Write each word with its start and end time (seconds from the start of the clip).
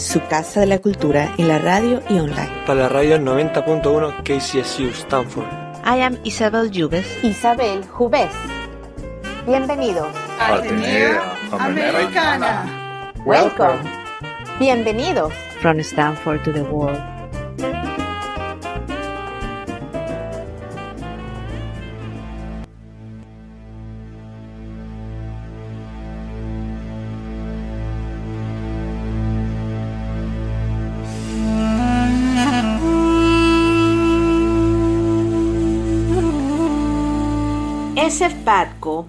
Su 0.00 0.18
casa 0.28 0.60
de 0.60 0.66
la 0.66 0.78
cultura 0.78 1.34
en 1.36 1.46
la 1.46 1.58
radio 1.58 2.00
y 2.08 2.18
online. 2.18 2.48
Para 2.66 2.80
la 2.80 2.88
radio 2.88 3.18
90.1 3.18 4.22
KCSU 4.22 4.88
Stanford. 4.94 5.44
I 5.84 6.00
am 6.00 6.16
Isabel 6.24 6.70
Jubes. 6.72 7.06
Isabel 7.22 7.84
Jubes. 7.86 8.32
Bienvenidos. 9.46 10.08
Atenea 10.40 11.34
Americana. 11.52 13.12
Welcome. 13.26 13.80
Bienvenidos. 14.58 15.34
From 15.60 15.78
Stanford 15.80 16.42
to 16.44 16.52
the 16.52 16.62
world. 16.62 16.98
SF 38.50 38.70
Patco, 38.80 39.06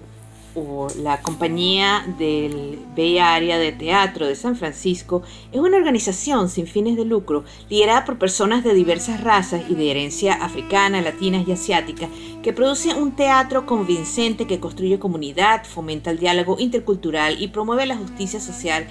o 0.54 0.86
la 0.98 1.20
Compañía 1.20 2.04
del 2.16 2.78
Bay 2.96 3.18
Area 3.18 3.58
de 3.58 3.72
Teatro 3.72 4.26
de 4.26 4.36
San 4.36 4.54
Francisco, 4.54 5.22
es 5.50 5.58
una 5.58 5.78
organización 5.78 6.48
sin 6.48 6.68
fines 6.68 6.96
de 6.96 7.04
lucro 7.04 7.42
liderada 7.68 8.04
por 8.04 8.18
personas 8.18 8.62
de 8.62 8.72
diversas 8.72 9.20
razas 9.20 9.62
y 9.68 9.74
de 9.74 9.90
herencia 9.90 10.34
africana, 10.34 11.00
latina 11.00 11.42
y 11.44 11.50
asiática 11.50 12.08
que 12.40 12.52
produce 12.52 12.94
un 12.94 13.16
teatro 13.16 13.66
convincente 13.66 14.46
que 14.46 14.60
construye 14.60 15.00
comunidad, 15.00 15.64
fomenta 15.64 16.12
el 16.12 16.20
diálogo 16.20 16.60
intercultural 16.60 17.42
y 17.42 17.48
promueve 17.48 17.86
la 17.86 17.96
justicia 17.96 18.38
social 18.38 18.86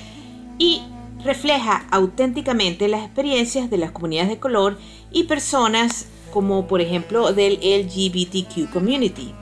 y 0.58 0.82
refleja 1.24 1.86
auténticamente 1.92 2.90
las 2.90 3.06
experiencias 3.06 3.70
de 3.70 3.78
las 3.78 3.92
comunidades 3.92 4.32
de 4.32 4.40
color 4.40 4.78
y 5.14 5.24
personas 5.26 6.08
como 6.34 6.68
por 6.68 6.82
ejemplo 6.82 7.32
del 7.32 7.54
LGBTQ 7.54 8.74
community. 8.74 9.34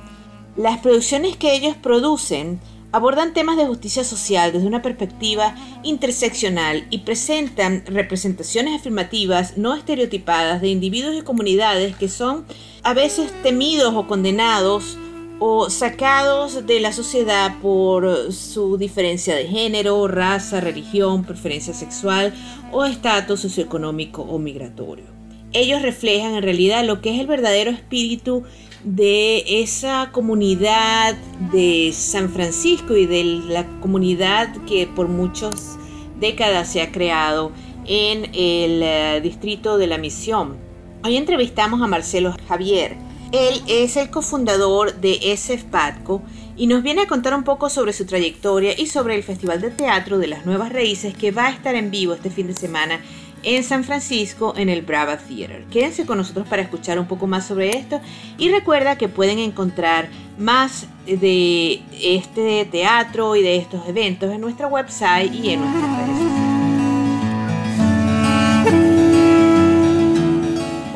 Las 0.55 0.79
producciones 0.79 1.37
que 1.37 1.53
ellos 1.53 1.75
producen 1.75 2.59
abordan 2.91 3.33
temas 3.33 3.57
de 3.57 3.67
justicia 3.67 4.03
social 4.03 4.51
desde 4.51 4.67
una 4.67 4.81
perspectiva 4.81 5.55
interseccional 5.83 6.87
y 6.89 6.99
presentan 6.99 7.83
representaciones 7.85 8.79
afirmativas 8.79 9.57
no 9.57 9.75
estereotipadas 9.75 10.61
de 10.61 10.69
individuos 10.69 11.15
y 11.15 11.21
comunidades 11.21 11.95
que 11.95 12.09
son 12.09 12.45
a 12.83 12.93
veces 12.93 13.31
temidos 13.43 13.93
o 13.93 14.07
condenados 14.07 14.97
o 15.39 15.69
sacados 15.69 16.65
de 16.65 16.79
la 16.79 16.91
sociedad 16.91 17.59
por 17.61 18.33
su 18.33 18.77
diferencia 18.77 19.35
de 19.35 19.47
género, 19.47 20.07
raza, 20.07 20.59
religión, 20.59 21.23
preferencia 21.23 21.73
sexual 21.73 22.33
o 22.71 22.83
estatus 22.85 23.39
socioeconómico 23.41 24.23
o 24.23 24.37
migratorio. 24.37 25.18
Ellos 25.51 25.81
reflejan 25.81 26.35
en 26.35 26.43
realidad 26.43 26.85
lo 26.85 27.01
que 27.01 27.13
es 27.13 27.19
el 27.19 27.25
verdadero 27.25 27.71
espíritu 27.71 28.43
de 28.83 29.61
esa 29.61 30.09
comunidad 30.11 31.15
de 31.51 31.91
San 31.93 32.29
Francisco 32.29 32.95
y 32.95 33.07
de 33.07 33.23
la 33.23 33.65
comunidad 33.81 34.55
que 34.67 34.85
por 34.85 35.07
muchas 35.07 35.77
décadas 36.19 36.71
se 36.71 36.81
ha 36.81 36.91
creado 36.91 37.51
en 37.87 38.25
el 38.25 38.83
eh, 38.83 39.19
distrito 39.23 39.79
de 39.79 39.87
la 39.87 39.97
Misión. 39.97 40.57
Hoy 41.03 41.17
entrevistamos 41.17 41.81
a 41.81 41.87
Marcelo 41.87 42.35
Javier. 42.47 42.95
Él 43.31 43.61
es 43.67 43.97
el 43.97 44.11
cofundador 44.11 44.95
de 44.95 45.33
SF 45.33 45.65
Patco 45.65 46.21
y 46.55 46.67
nos 46.67 46.83
viene 46.83 47.03
a 47.03 47.07
contar 47.07 47.33
un 47.33 47.43
poco 47.43 47.69
sobre 47.69 47.93
su 47.93 48.05
trayectoria 48.05 48.79
y 48.79 48.87
sobre 48.87 49.15
el 49.15 49.23
Festival 49.23 49.61
de 49.61 49.71
Teatro 49.71 50.19
de 50.19 50.27
las 50.27 50.45
Nuevas 50.45 50.71
Raíces 50.71 51.15
que 51.15 51.31
va 51.31 51.47
a 51.47 51.51
estar 51.51 51.73
en 51.75 51.89
vivo 51.89 52.13
este 52.13 52.29
fin 52.29 52.47
de 52.47 52.53
semana 52.53 52.99
en 53.43 53.63
San 53.63 53.83
Francisco 53.83 54.53
en 54.57 54.69
el 54.69 54.81
Brava 54.81 55.17
Theater. 55.17 55.65
Quédense 55.65 56.05
con 56.05 56.17
nosotros 56.17 56.47
para 56.47 56.61
escuchar 56.61 56.99
un 56.99 57.07
poco 57.07 57.27
más 57.27 57.47
sobre 57.47 57.69
esto 57.69 58.01
y 58.37 58.49
recuerda 58.49 58.97
que 58.97 59.07
pueden 59.07 59.39
encontrar 59.39 60.09
más 60.37 60.87
de 61.05 61.81
este 62.01 62.65
teatro 62.65 63.35
y 63.35 63.41
de 63.41 63.57
estos 63.57 63.87
eventos 63.87 64.31
en 64.31 64.41
nuestra 64.41 64.67
website 64.67 65.33
y 65.33 65.51
en 65.51 65.61
nuestras 65.61 65.97
redes 65.97 66.17
sociales. 66.17 66.49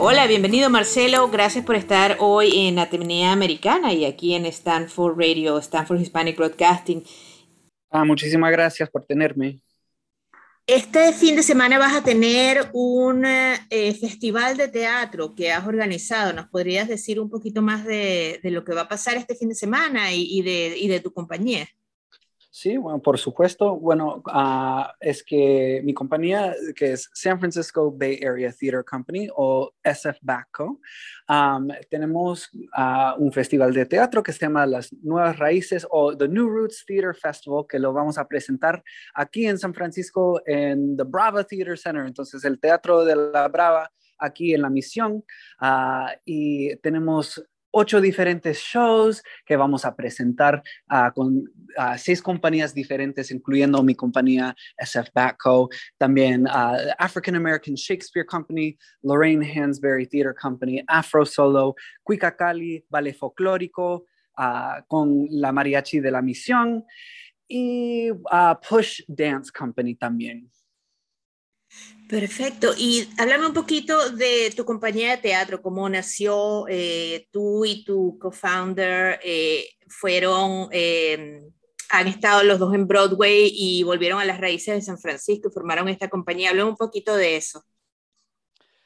Hola, 0.06 0.28
bienvenido 0.28 0.70
Marcelo, 0.70 1.30
gracias 1.30 1.64
por 1.64 1.76
estar 1.76 2.18
hoy 2.20 2.68
en 2.68 2.78
Atenea 2.78 3.32
Americana 3.32 3.94
y 3.94 4.04
aquí 4.04 4.34
en 4.36 4.46
Stanford 4.46 5.18
Radio, 5.18 5.58
Stanford 5.60 6.02
Hispanic 6.02 6.36
Broadcasting. 6.36 7.04
Ah, 7.90 8.04
muchísimas 8.04 8.52
gracias 8.52 8.90
por 8.90 9.06
tenerme. 9.06 9.63
Este 10.66 11.12
fin 11.12 11.36
de 11.36 11.44
semana 11.44 11.78
vas 11.78 11.94
a 11.94 12.04
tener 12.04 12.70
un 12.72 13.26
eh, 13.26 13.94
festival 14.00 14.56
de 14.56 14.70
teatro 14.70 15.36
que 15.36 15.52
has 15.52 15.68
organizado. 15.68 16.32
¿Nos 16.32 16.48
podrías 16.48 16.88
decir 16.88 17.20
un 17.20 17.30
poquito 17.30 17.62
más 17.62 17.84
de, 17.84 18.40
lo 18.44 18.64
que 18.64 18.74
va 18.74 18.82
a 18.84 18.88
pasar 18.88 19.18
este 19.18 19.36
fin 19.36 19.50
de 19.50 19.56
semana 19.56 20.14
y, 20.14 20.24
y 20.24 20.88
de, 20.88 21.00
tu 21.02 21.12
compañía? 21.12 21.68
Sí, 22.56 22.78
bueno, 22.78 23.02
por 23.02 23.18
supuesto. 23.18 23.80
Bueno, 23.80 24.22
uh, 24.32 24.84
es 25.00 25.24
que 25.24 25.82
mi 25.84 25.92
compañía, 25.92 26.54
que 26.76 26.92
es 26.92 27.10
San 27.12 27.40
Francisco 27.40 27.92
Bay 27.92 28.20
Area 28.24 28.52
Theater 28.52 28.86
Company 28.86 29.28
o 29.36 29.74
SF 29.84 30.20
BACO, 30.22 30.80
um, 31.28 31.70
tenemos 31.90 32.52
uh, 32.78 33.18
un 33.18 33.32
festival 33.32 33.74
de 33.74 33.88
teatro 33.88 34.22
que 34.22 34.32
se 34.32 34.42
llama 34.42 34.68
Las 34.68 34.94
Nuevas 35.02 35.40
Raíces 35.40 35.88
o 35.90 36.16
The 36.16 36.28
New 36.28 36.48
Roots 36.48 36.86
Theater 36.86 37.16
Festival, 37.16 37.66
que 37.68 37.80
lo 37.80 37.92
vamos 37.92 38.20
a 38.20 38.28
presentar 38.28 38.84
aquí 39.16 39.48
en 39.48 39.58
San 39.58 39.74
Francisco 39.74 40.40
en 40.46 40.96
The 40.96 41.06
Brava 41.06 41.44
Theater 41.46 41.80
Center. 41.80 42.06
Entonces, 42.06 42.46
el 42.46 42.60
Teatro 42.60 43.04
de 43.04 43.16
la 43.16 43.48
Brava 43.48 43.90
aquí 44.20 44.54
en 44.54 44.62
la 44.62 44.70
misión 44.70 45.24
uh, 45.60 46.08
y 46.24 46.76
tenemos 46.78 47.44
ocho 47.74 48.00
diferentes 48.00 48.60
shows 48.60 49.24
que 49.46 49.58
vamos 49.58 49.84
a 49.84 49.96
presentar 49.96 50.62
uh, 50.92 51.12
con 51.14 51.38
uh, 51.78 51.98
seis 51.98 52.22
compañías 52.22 52.74
diferentes, 52.74 53.32
incluyendo 53.32 53.82
mi 53.84 53.96
compañía 53.96 54.56
SF 54.78 55.10
Batco, 55.14 55.70
también 55.98 56.46
uh, 56.46 56.94
African 57.00 57.36
American 57.36 57.74
Shakespeare 57.76 58.26
Company, 58.26 58.78
Lorraine 59.02 59.44
Hansberry 59.44 60.08
Theater 60.08 60.36
Company, 60.40 60.84
Afro 60.88 61.26
Solo, 61.26 61.76
Cuicacali, 62.04 62.86
Ballet 62.90 63.16
Folclórico, 63.16 64.06
con 64.88 65.28
la 65.30 65.52
Mariachi 65.52 66.00
de 66.00 66.10
la 66.10 66.22
Misión 66.22 66.84
y 67.48 68.10
Push 68.68 69.04
Dance 69.08 69.52
Company 69.52 69.94
también. 69.94 70.50
Perfecto. 72.08 72.74
Y 72.78 73.08
háblame 73.18 73.48
un 73.48 73.54
poquito 73.54 74.10
de 74.12 74.54
tu 74.56 74.66
compañía 74.66 75.12
de 75.12 75.18
teatro, 75.18 75.62
cómo 75.62 75.88
nació, 75.90 76.66
eh, 76.68 77.28
tú 77.32 77.66
y 77.66 77.84
tu 77.84 78.20
co-founder 78.20 79.20
eh, 79.24 79.66
fueron, 79.88 80.68
eh, 80.72 81.42
han 81.90 82.08
estado 82.08 82.44
los 82.44 82.60
dos 82.60 82.74
en 82.76 82.88
Broadway 82.88 83.52
y 83.52 83.84
volvieron 83.84 84.20
a 84.20 84.26
las 84.26 84.40
raíces 84.40 84.76
de 84.76 84.82
San 84.82 84.98
Francisco 84.98 85.50
y 85.50 85.54
formaron 85.54 85.90
esta 85.90 86.10
compañía. 86.10 86.50
Háblame 86.50 86.70
un 86.70 86.78
poquito 86.78 87.16
de 87.16 87.38
eso. 87.38 87.64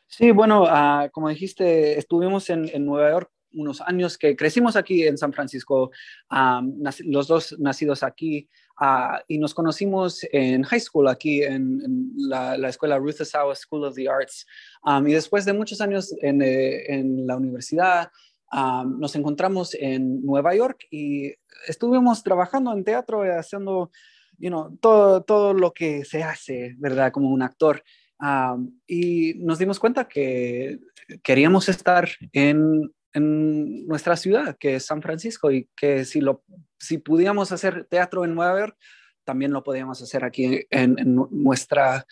Sí, 0.08 0.32
bueno, 0.32 0.64
uh, 0.64 1.10
como 1.12 1.28
dijiste, 1.28 2.00
estuvimos 2.00 2.50
en 2.50 2.86
Nueva 2.86 3.12
York 3.12 3.32
unos 3.58 3.82
años 3.82 4.18
que 4.18 4.36
crecimos 4.36 4.76
aquí 4.76 5.06
en 5.06 5.18
San 5.18 5.34
Francisco, 5.34 5.92
um, 6.32 6.82
los 7.06 7.28
dos 7.28 7.56
nacidos 7.60 8.04
aquí, 8.04 8.48
uh, 8.80 9.18
y 9.28 9.38
nos 9.38 9.54
conocimos 9.54 10.26
en 10.32 10.64
high 10.64 10.80
school 10.80 11.08
aquí 11.08 11.44
en, 11.44 11.82
en 11.84 12.12
la, 12.16 12.58
la, 12.58 12.70
escuela 12.70 12.98
Ruth 12.98 13.22
Asawa 13.22 13.56
School 13.56 13.86
of 13.86 13.96
the 13.96 14.08
Arts. 14.08 14.46
Um, 14.84 15.08
y 15.08 15.14
después 15.14 15.46
de 15.46 15.54
muchos 15.54 15.82
años 15.82 16.14
en, 16.22 16.42
eh, 16.42 16.94
en 16.94 17.28
la 17.28 17.36
universidad, 17.36 18.12
um, 18.54 19.00
nos 19.00 19.16
encontramos 19.16 19.74
en 19.74 20.24
Nueva 20.24 20.56
York 20.56 20.86
y 20.92 21.34
estuvimos 21.68 22.24
trabajando 22.24 22.72
en 22.72 22.84
teatro, 22.84 23.26
y 23.26 23.30
haciendo 23.30 23.92
you 24.38 24.50
know, 24.50 24.78
todo, 24.78 25.22
todo 25.24 25.54
lo 25.54 25.74
que 25.74 26.06
se 26.06 26.24
hace, 26.24 26.76
¿verdad? 26.78 27.12
Como 27.12 27.30
un 27.30 27.42
actor. 27.42 27.84
Um, 28.20 28.80
y 28.88 29.36
nos 29.36 29.60
dimos 29.60 29.80
cuenta 29.80 30.08
que 30.08 30.80
queríamos 31.24 31.70
estar 31.70 32.10
en, 32.34 32.92
en, 33.18 33.86
nuestra 33.88 34.16
ciudad, 34.16 34.58
que 34.60 34.76
es 34.76 34.86
San 34.86 35.02
Francisco, 35.02 35.52
y 35.52 35.70
que 35.76 36.06
si, 36.06 36.22
lo, 36.22 36.44
si 36.80 36.98
pudiéramos 36.98 37.52
hacer 37.52 37.86
teatro 37.86 38.24
en 38.24 38.36
Nueva 38.36 38.60
York, 38.60 38.78
también 39.24 39.52
lo 39.52 39.64
podíamos 39.64 40.02
hacer 40.02 40.24
aquí 40.24 40.66
en, 40.70 40.98
en 41.00 41.16
nuestra, 41.32 42.06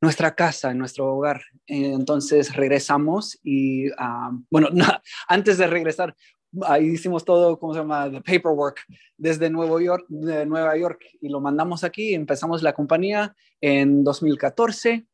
nuestra 0.00 0.34
casa, 0.34 0.72
nuestro 0.72 1.14
hogar. 1.14 1.42
Entonces 1.66 2.54
regresamos 2.54 3.38
y, 3.42 3.90
ah, 3.98 4.30
bueno, 4.50 4.68
antes 5.28 5.58
de 5.58 5.66
regresar, 5.66 6.14
ahí 6.62 6.86
hicimos 6.86 7.24
todo, 7.24 7.58
¿cómo 7.58 7.74
se 7.74 7.80
llama? 7.80 8.10
The 8.10 8.20
paperwork 8.20 8.80
desde 9.16 9.50
Nueva 9.50 9.82
York, 9.82 10.06
de 10.08 10.46
Nueva 10.46 10.76
York 10.76 11.04
y 11.20 11.28
lo 11.28 11.40
mandamos 11.40 11.84
aquí. 11.84 12.14
Empezamos 12.14 12.62
la 12.62 12.72
compañía 12.72 13.34
en 13.60 14.04
2014 14.04 15.06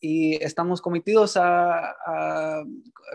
y 0.00 0.42
estamos 0.42 0.80
cometidos 0.80 1.36
a, 1.36 2.64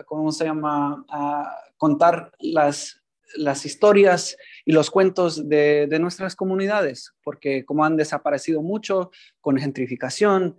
¿cómo 0.06 0.30
se 0.32 0.44
llama? 0.44 1.04
A 1.08 1.56
contar 1.76 2.32
las, 2.38 3.02
las 3.36 3.66
historias 3.66 4.36
y 4.64 4.72
los 4.72 4.90
cuentos 4.90 5.48
de, 5.48 5.86
de, 5.88 5.98
nuestras 5.98 6.36
comunidades, 6.36 7.12
porque 7.22 7.64
como 7.64 7.84
han 7.84 7.96
desaparecido 7.96 8.62
mucho 8.62 9.10
con 9.40 9.58
gentrificación, 9.58 10.56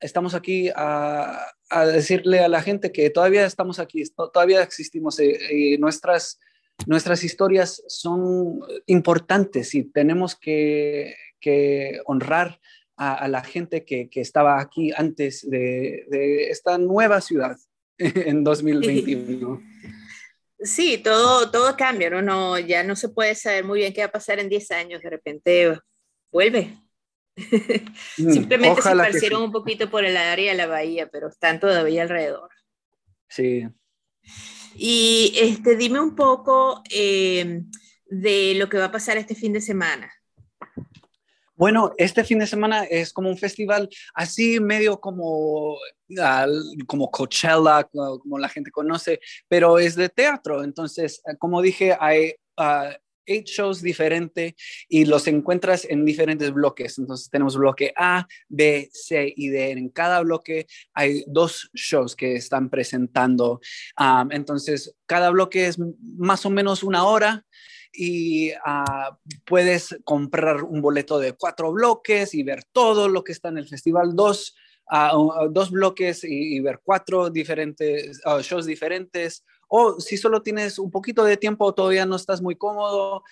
estamos 0.00 0.34
aquí 0.34 0.70
a, 0.74 1.46
decirle 1.92 2.40
a 2.40 2.48
la 2.48 2.60
gente 2.60 2.92
que 2.92 3.08
todavía 3.10 3.46
estamos 3.46 3.78
aquí, 3.78 4.02
todavía 4.32 4.62
existimos 4.62 5.18
y, 5.18 5.24
eh, 5.24 5.74
y 5.74 5.78
nuestras, 5.78 6.38
nuestras 6.86 7.24
historias 7.24 7.82
son 7.88 8.60
importantes 8.86 9.74
y 9.74 9.84
tenemos 9.84 10.36
que, 10.36 11.14
que 11.40 12.00
honrar 12.04 12.60
a, 13.10 13.14
a, 13.14 13.28
la 13.28 13.42
gente 13.42 13.84
que, 13.84 14.08
que, 14.08 14.20
estaba 14.20 14.60
aquí 14.60 14.92
antes 14.96 15.48
de, 15.48 16.06
de 16.08 16.50
esta 16.50 16.78
nueva 16.78 17.20
ciudad 17.20 17.56
en 17.98 18.44
2021. 18.44 19.62
Sí, 20.64 20.98
todo, 20.98 21.50
todo 21.50 21.76
cambia, 21.76 22.08
¿no? 22.08 22.22
¿no? 22.22 22.56
Ya 22.56 22.84
no 22.84 22.94
se 22.94 23.08
puede 23.08 23.34
saber 23.34 23.64
muy 23.64 23.80
bien 23.80 23.92
qué 23.92 24.02
va 24.02 24.06
a 24.06 24.12
pasar 24.12 24.38
en 24.38 24.48
10 24.48 24.70
años, 24.70 25.02
de 25.02 25.10
repente 25.10 25.78
vuelve. 26.30 26.76
Mm, 28.18 28.30
Simplemente 28.30 28.82
se 28.82 28.94
parecieron 28.94 29.40
sí. 29.40 29.44
un 29.46 29.52
poquito 29.52 29.90
por 29.90 30.04
el 30.04 30.18
área 30.18 30.52
de 30.52 30.56
la 30.56 30.66
bahía, 30.66 31.08
pero 31.08 31.28
están 31.28 31.58
todavía 31.58 32.02
alrededor. 32.02 32.50
Sí. 33.28 33.66
Y 34.74 35.32
este, 35.40 35.76
dime 35.76 35.98
un 35.98 36.14
poco 36.14 36.82
eh, 36.90 37.62
de 38.04 38.54
lo 38.56 38.68
que 38.68 38.76
va 38.76 38.86
a 38.86 38.92
pasar 38.92 39.16
este 39.16 39.34
fin 39.34 39.54
de 39.54 39.62
semana. 39.62 40.12
Bueno, 41.62 41.92
este 41.96 42.24
fin 42.24 42.40
de 42.40 42.48
semana 42.48 42.82
es 42.82 43.12
como 43.12 43.28
un 43.28 43.38
festival 43.38 43.88
así 44.14 44.58
medio 44.58 44.98
como, 44.98 45.76
como 46.88 47.08
Coachella, 47.08 47.84
como 47.84 48.36
la 48.36 48.48
gente 48.48 48.72
conoce, 48.72 49.20
pero 49.46 49.78
es 49.78 49.94
de 49.94 50.08
teatro. 50.08 50.64
Entonces, 50.64 51.22
como 51.38 51.62
dije, 51.62 51.96
hay 52.00 52.32
uh, 52.58 52.90
eight 53.26 53.46
shows 53.46 53.80
diferentes 53.80 54.54
y 54.88 55.04
los 55.04 55.28
encuentras 55.28 55.84
en 55.88 56.04
diferentes 56.04 56.52
bloques. 56.52 56.98
Entonces 56.98 57.30
tenemos 57.30 57.56
bloque 57.56 57.94
A, 57.96 58.26
B, 58.48 58.90
C 58.92 59.32
y 59.36 59.48
D. 59.50 59.70
En 59.70 59.88
cada 59.90 60.20
bloque 60.22 60.66
hay 60.94 61.22
dos 61.28 61.70
shows 61.74 62.16
que 62.16 62.34
están 62.34 62.70
presentando. 62.70 63.60
Um, 63.96 64.32
entonces, 64.32 64.96
cada 65.06 65.30
bloque 65.30 65.68
es 65.68 65.78
más 65.78 66.44
o 66.44 66.50
menos 66.50 66.82
una 66.82 67.04
hora 67.04 67.46
y 67.92 68.52
uh, 68.52 69.14
puedes 69.44 69.96
comprar 70.04 70.62
un 70.62 70.80
boleto 70.80 71.18
de 71.18 71.32
cuatro 71.32 71.72
bloques 71.72 72.34
y 72.34 72.42
ver 72.42 72.64
todo 72.72 73.08
lo 73.08 73.24
que 73.24 73.32
está 73.32 73.48
en 73.48 73.58
el 73.58 73.68
festival, 73.68 74.16
dos, 74.16 74.56
uh, 74.90 75.48
dos 75.50 75.70
bloques 75.70 76.24
y, 76.24 76.60
ver 76.60 76.80
cuatro 76.82 77.30
diferentes 77.30 78.20
shows 78.42 78.66
diferentes. 78.66 79.44
O 79.68 80.00
si 80.00 80.16
solo 80.16 80.42
tienes 80.42 80.78
un 80.78 80.90
poquito 80.90 81.24
de 81.24 81.38
tiempo, 81.38 81.72
todavía 81.72 82.04
no 82.04 82.16
estás 82.16 82.42
muy 82.42 82.56
cómodo 82.56 83.22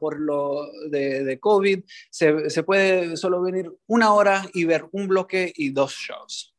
por 0.00 0.18
lo 0.18 0.66
de, 0.88 1.24
de 1.24 1.38
COVID, 1.38 1.84
se, 2.10 2.48
se 2.48 2.62
puede 2.62 3.18
solo 3.18 3.42
venir 3.42 3.70
una 3.86 4.14
hora 4.14 4.48
y 4.54 4.64
ver 4.64 4.86
un 4.92 5.08
bloque 5.08 5.52
y 5.54 5.70
dos 5.70 5.92
shows. 5.92 6.54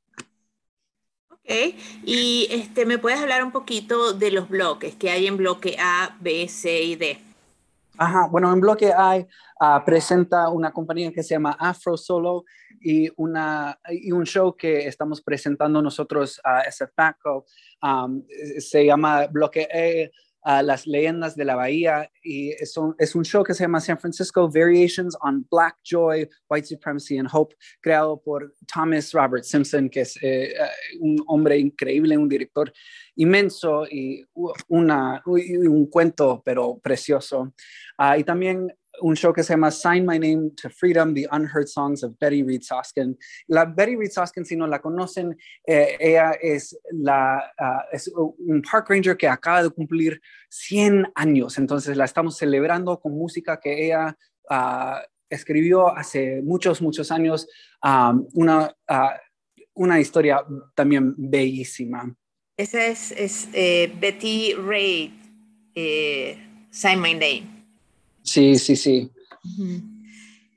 Okay. 1.45 1.77
Y 2.03 2.47
este, 2.49 2.85
¿me 2.85 2.97
puedes 2.97 3.19
hablar 3.19 3.43
un 3.43 3.51
poquito 3.51 4.13
de 4.13 4.31
los 4.31 4.49
bloques 4.49 4.95
que 4.95 5.11
hay 5.11 5.27
en 5.27 5.37
bloque 5.37 5.75
A, 5.79 6.17
B, 6.19 6.47
C 6.47 6.81
y 6.81 6.95
D? 6.95 7.19
Ajá, 7.97 8.27
bueno, 8.29 8.51
en 8.51 8.59
bloque 8.59 8.91
hay, 8.93 9.25
uh, 9.61 9.83
presenta 9.85 10.49
una 10.49 10.71
compañía 10.71 11.13
que 11.13 11.23
se 11.23 11.35
llama 11.35 11.55
Afro 11.57 11.95
Solo 11.95 12.43
y, 12.81 13.09
una, 13.15 13.79
y 13.89 14.11
un 14.11 14.25
show 14.25 14.55
que 14.55 14.85
estamos 14.85 15.21
presentando 15.21 15.81
nosotros 15.81 16.41
a 16.43 16.61
uh. 16.61 17.45
Um, 17.81 18.23
se 18.59 18.85
llama 18.85 19.27
bloque 19.27 19.67
E, 19.71 20.11
Las 20.45 20.85
Leyendas 20.85 21.35
de 21.35 21.43
la 21.43 21.55
Bahía, 21.55 22.09
y 22.23 22.51
es 22.51 22.77
un, 22.77 22.95
es 22.99 23.15
un 23.15 23.25
show 23.25 23.43
que 23.43 23.53
se 23.53 23.63
llama 23.63 23.81
San 23.81 23.97
Francisco 23.97 24.47
Variations 24.47 25.17
on 25.21 25.45
Black 25.49 25.77
Joy, 25.83 26.29
White 26.49 26.67
Supremacy 26.67 27.17
and 27.17 27.29
Hope, 27.31 27.55
creado 27.81 28.21
por 28.21 28.53
Thomas 28.71 29.11
Robert 29.11 29.43
Simpson, 29.43 29.89
que 29.89 30.01
es 30.01 30.17
eh, 30.21 30.53
un 30.99 31.17
hombre 31.27 31.57
increíble, 31.57 32.17
un 32.17 32.29
director 32.29 32.71
inmenso 33.15 33.85
y 33.87 34.23
una, 34.67 35.21
un 35.25 35.87
cuento, 35.87 36.41
pero 36.45 36.77
precioso. 36.77 37.53
Uh, 37.97 38.19
y 38.19 38.23
también 38.23 38.71
un 39.01 39.15
show 39.15 39.33
que 39.33 39.43
se 39.43 39.53
llama 39.53 39.71
Sign 39.71 40.05
My 40.05 40.17
Name 40.19 40.51
to 40.61 40.69
Freedom, 40.69 41.13
The 41.13 41.27
Unheard 41.31 41.67
Songs 41.67 42.03
of 42.03 42.17
Betty 42.19 42.43
Reed 42.43 42.61
Soskin. 42.61 43.17
La 43.47 43.65
Betty 43.65 43.95
Reed 43.95 44.11
Soskin, 44.11 44.45
si 44.45 44.55
no 44.55 44.67
la 44.67 44.79
conocen, 44.79 45.37
eh, 45.65 45.97
ella 45.99 46.31
es, 46.41 46.77
la, 46.91 47.51
uh, 47.59 47.95
es 47.95 48.07
un 48.07 48.61
park 48.61 48.89
ranger 48.89 49.17
que 49.17 49.27
acaba 49.27 49.63
de 49.63 49.69
cumplir 49.69 50.21
100 50.49 51.11
años, 51.15 51.57
entonces 51.57 51.97
la 51.97 52.05
estamos 52.05 52.37
celebrando 52.37 52.99
con 52.99 53.13
música 53.13 53.59
que 53.59 53.85
ella 53.85 54.17
uh, 54.49 55.03
escribió 55.29 55.95
hace 55.95 56.41
muchos, 56.41 56.81
muchos 56.81 57.11
años, 57.11 57.47
um, 57.83 58.27
una, 58.33 58.75
uh, 58.89 59.17
una 59.73 59.99
historia 59.99 60.43
también 60.75 61.13
bellísima. 61.17 62.15
Esa 62.57 62.85
es, 62.87 63.49
eh, 63.53 63.93
Betty 63.99 64.53
Reed, 64.53 65.11
eh, 65.75 66.37
Sign 66.71 67.01
My 67.01 67.13
Name. 67.13 67.54
Sí, 68.25 68.57
sí, 68.57 68.75
sí. 68.75 69.11
Uh 69.43 69.47
-huh. 69.47 69.95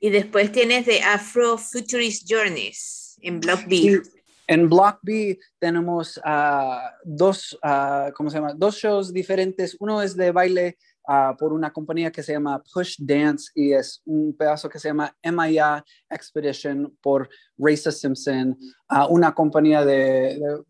Y 0.00 0.10
después 0.10 0.50
tienes 0.50 0.86
de 0.86 1.00
Afro 1.02 1.58
Futurist 1.58 2.26
Journeys 2.28 3.16
en 3.20 3.40
Block 3.40 3.66
B. 3.68 3.76
Sí, 3.76 4.00
en 4.46 4.68
Block 4.68 4.98
B 5.02 5.38
tenemos 5.58 6.16
uh, 6.18 6.78
dos, 7.04 7.58
uh, 7.62 8.10
¿cómo 8.14 8.30
se 8.30 8.38
llama? 8.38 8.54
Dos 8.54 8.76
shows 8.76 9.12
diferentes. 9.12 9.76
Uno 9.78 10.00
es 10.00 10.16
de 10.16 10.30
baile 10.32 10.78
uh, 11.06 11.36
por 11.36 11.52
una 11.52 11.70
compañía 11.70 12.10
que 12.10 12.22
se 12.22 12.32
llama 12.32 12.62
Push 12.72 12.96
Dance 12.98 13.50
y 13.54 13.72
es 13.72 14.00
un 14.06 14.34
pedazo 14.34 14.68
que 14.70 14.78
se 14.78 14.88
llama 14.88 15.14
MIA 15.22 15.84
Expedition 16.08 16.96
por 17.02 17.28
Raisa 17.58 17.92
Simpson, 17.92 18.56
una 19.10 19.34
compañía 19.34 19.84
de, 19.84 20.38
de, 20.38 20.62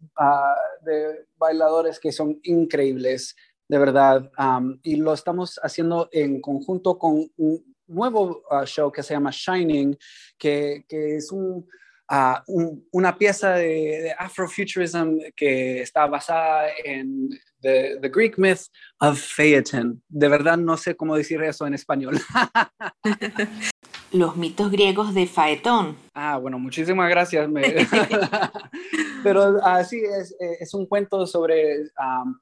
de 0.82 1.26
bailadores 1.37 2.00
que 2.00 2.11
son 2.11 2.40
increíbles 2.42 3.37
de 3.68 3.78
verdad. 3.78 4.30
Um, 4.38 4.78
y 4.82 4.96
lo 4.96 5.12
estamos 5.12 5.60
haciendo 5.62 6.08
en 6.10 6.40
conjunto 6.40 6.98
con 6.98 7.30
un 7.37 7.76
nuevo 7.87 8.42
uh, 8.50 8.64
show 8.64 8.90
que 8.90 9.02
se 9.02 9.14
llama 9.14 9.30
Shining, 9.30 9.96
que, 10.38 10.84
que 10.88 11.16
es 11.16 11.30
un, 11.30 11.66
uh, 12.10 12.34
un, 12.46 12.87
una 12.92 13.16
pieza 13.16 13.52
de, 13.54 14.02
de, 14.02 14.14
Afrofuturism 14.18 15.18
que 15.37 15.82
está 15.82 16.06
basada 16.06 16.68
en 16.84 17.28
the, 17.60 17.98
the, 18.00 18.08
Greek 18.08 18.38
myth 18.38 18.68
of 19.00 19.20
Phaeton. 19.20 20.02
De 20.08 20.28
verdad 20.28 20.56
no 20.56 20.76
sé 20.76 20.96
cómo 20.96 21.16
decir 21.16 21.42
eso 21.42 21.66
en 21.66 21.75
español. 21.75 22.18
Los 24.12 24.37
mitos 24.38 24.70
griegos 24.70 25.12
de 25.12 25.26
Faetón. 25.26 25.94
Ah, 26.14 26.38
bueno, 26.38 26.58
muchísimas 26.58 27.10
gracias. 27.10 27.46
Pero 29.22 29.62
así 29.62 30.00
uh, 30.02 30.14
es, 30.14 30.34
es 30.60 30.72
un 30.75 30.87
cuento 30.87 31.26
sobre... 31.26 31.80
Um, 31.98 32.38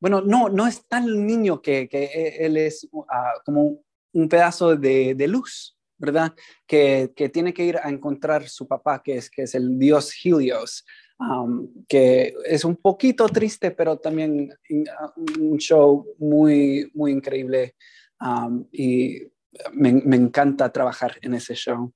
bueno, 0.00 0.20
no, 0.20 0.48
no 0.48 0.66
es 0.66 0.86
tan 0.86 1.26
niño 1.26 1.60
que, 1.60 1.88
que 1.88 2.36
él 2.38 2.56
es 2.56 2.88
uh, 2.92 3.04
como 3.44 3.80
un 4.12 4.28
pedazo 4.28 4.76
de, 4.76 5.14
luz, 5.28 5.76
¿verdad? 5.98 6.34
Que, 6.66 7.12
tiene 7.32 7.52
que 7.52 7.64
ir 7.64 7.78
a 7.78 7.88
encontrar 7.88 8.48
su 8.48 8.66
papá, 8.66 9.02
que 9.02 9.16
es, 9.16 9.30
que 9.30 9.42
es 9.42 9.54
el 9.54 9.78
dios 9.78 10.12
Helios, 10.24 10.84
um, 11.18 11.68
que 11.88 12.34
es 12.44 12.64
un 12.64 12.76
poquito 12.76 13.28
triste, 13.28 13.70
pero 13.72 13.98
también 13.98 14.50
un 15.38 15.58
show 15.58 16.06
muy, 16.18 16.90
muy 16.94 17.12
increíble 17.12 17.74
um, 18.20 18.66
y 18.72 19.22
me 19.72 20.16
encanta 20.16 20.72
trabajar 20.72 21.16
en 21.22 21.34
ese 21.34 21.54
show. 21.54 21.92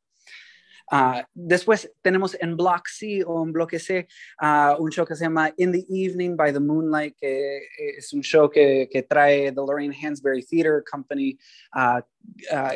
Uh, 0.92 1.22
después 1.32 1.90
tenemos 2.02 2.36
en 2.38 2.54
Block 2.54 2.86
C 2.86 3.24
o 3.24 3.42
en 3.42 3.50
Bloque 3.50 3.78
C 3.78 4.06
uh, 4.42 4.74
un 4.78 4.90
show 4.90 5.06
que 5.06 5.16
se 5.16 5.24
llama 5.24 5.50
In 5.56 5.72
the 5.72 5.86
Evening 5.88 6.36
by 6.36 6.52
the 6.52 6.60
Moonlight, 6.60 7.16
que 7.16 7.62
es 7.96 8.12
un 8.12 8.20
show 8.20 8.50
que, 8.50 8.90
que 8.92 9.02
trae 9.02 9.50
The 9.50 9.56
Lorraine 9.56 9.94
Hansberry 9.94 10.44
Theater 10.44 10.84
Company. 10.84 11.38
Uh, 11.74 12.02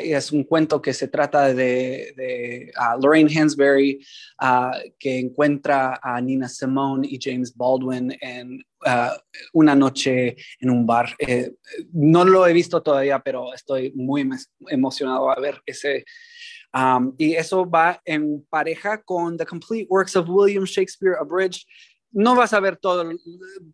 es 0.01 0.33
un 0.33 0.45
cuento 0.45 0.81
que 0.81 0.93
se 0.93 1.09
trata 1.09 1.55
de, 1.55 2.13
de 2.17 2.73
Lorraine 3.01 3.31
Hansberry, 3.31 4.05
que 4.99 5.19
encuentra 5.21 6.01
a 6.03 6.21
Nina 6.21 6.49
Simone 6.49 7.07
y 7.09 7.19
James 7.23 7.55
Baldwin 7.55 8.17
en 8.21 8.59
una 9.53 9.75
noche 9.75 10.37
en 10.61 10.71
un 10.71 10.87
bar. 10.87 11.15
Eh, 11.19 11.53
no 11.93 12.25
lo 12.25 12.47
he 12.47 12.53
visto 12.53 12.83
todavía, 12.83 13.21
pero 13.21 13.55
estoy 13.55 13.93
muy 13.95 14.29
emocionado 14.69 15.31
a 15.31 15.41
ver 15.41 15.61
ese 15.67 16.05
Um, 16.75 17.15
y 17.17 17.35
eso 17.35 17.69
va 17.69 18.01
en 18.05 18.45
pareja 18.51 19.03
con 19.03 19.37
The 19.37 19.47
Complete 19.47 19.87
Works 19.89 20.17
of 20.17 20.29
William 20.29 20.65
Shakespeare 20.65 21.17
Abridged. 21.21 21.63
No 22.13 22.35
vas 22.35 22.53
a 22.53 22.61
ver 22.61 22.77
todo, 22.77 23.11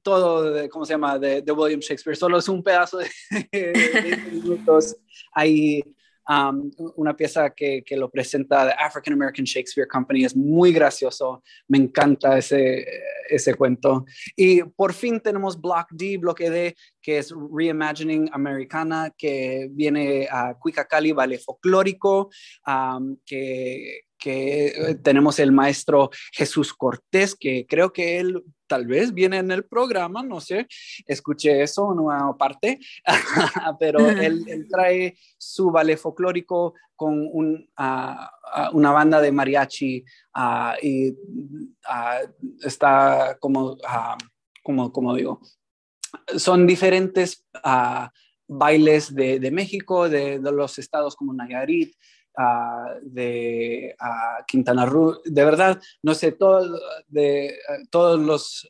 todo 0.03 0.69
¿cómo 0.69 0.85
se 0.85 0.95
llama?, 0.95 1.19
de, 1.19 1.43
de 1.43 1.53
William 1.53 1.81
Shakespeare, 1.81 2.17
solo 2.17 2.39
es 2.39 2.49
un 2.49 2.63
pedazo 2.63 2.99
de, 2.99 3.09
de 3.53 4.31
minutos 4.33 4.97
ahí 5.33 5.83
Um, 6.29 6.71
una 6.97 7.17
pieza 7.17 7.51
que, 7.51 7.83
que, 7.85 7.97
lo 7.97 8.09
presenta 8.09 8.65
The 8.65 8.75
African 8.79 9.15
American 9.15 9.45
Shakespeare 9.45 9.89
Company. 9.89 10.25
Es 10.25 10.37
muy 10.37 10.73
gracioso, 10.73 11.43
me 11.67 11.79
encanta 11.79 12.39
ese, 12.39 12.87
ese 13.29 13.55
cuento. 13.55 14.05
Y 14.37 14.63
por 14.63 14.93
fin 14.93 15.21
tenemos 15.21 15.61
Block 15.61 15.89
D, 15.91 16.19
bloque 16.19 16.49
D, 16.49 16.77
que 17.01 17.19
es 17.19 17.35
Reimagining 17.53 18.31
Americana, 18.33 19.13
que 19.17 19.69
viene 19.73 20.29
a 20.31 20.55
Cuicacali, 20.55 21.13
Vale 21.13 21.39
Folclórico, 21.39 22.31
um, 22.67 23.17
que 23.27 24.03
que 24.23 24.67
eh, 24.67 24.95
tenemos 25.03 25.39
el 25.41 25.51
maestro 25.51 26.11
Jesús 26.33 26.73
Cortés, 26.73 27.35
que 27.35 27.67
creo 27.67 27.93
que 27.93 28.21
él 28.21 28.43
tal 28.69 28.87
vez 28.87 29.13
viene 29.13 29.39
en 29.39 29.51
el 29.51 29.65
programa, 29.65 30.23
no 30.23 30.41
sé, 30.41 30.69
escuché 31.07 31.63
eso 31.63 31.93
en 31.93 31.99
una 31.99 32.33
parte, 32.39 32.79
pero 33.81 34.09
él, 34.09 34.67
trae 34.71 35.19
su 35.37 35.71
ballet 35.71 35.99
folclórico 35.99 36.75
con 36.95 37.29
un, 37.33 37.69
una 38.73 38.93
banda 38.93 39.21
de 39.21 39.33
mariachi 39.33 40.05
y 40.83 41.15
está 42.63 43.37
como, 43.41 43.77
como, 44.63 44.93
como 44.93 45.15
digo, 45.17 45.41
son 46.37 46.67
diferentes 46.67 47.45
bailes 48.47 49.15
de, 49.15 49.41
de 49.41 49.51
México, 49.51 50.09
de, 50.09 50.39
de, 50.39 50.53
los 50.53 50.79
estados 50.79 51.17
como 51.17 51.33
Nayarit, 51.33 51.95
de 53.03 53.95
Quintana 54.47 54.87
Roo. 54.87 55.21
De 55.25 55.45
verdad, 55.45 55.81
no 56.03 56.15
sé, 56.15 56.33
todo, 56.33 56.79
de, 57.09 57.59
todos 57.91 58.21
los... 58.21 58.69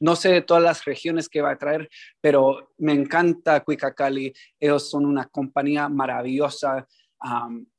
no 0.00 0.16
sé 0.16 0.42
todas 0.42 0.62
las 0.62 0.84
regiones 0.84 1.28
que 1.28 1.40
va 1.40 1.52
a 1.52 1.58
traer, 1.58 1.88
pero 2.20 2.72
me 2.78 2.92
encanta 2.92 3.64
Cuicacali. 3.64 4.32
Ellos 4.60 4.90
son 4.90 5.06
una 5.06 5.26
compañía 5.26 5.88
maravillosa 5.88 6.86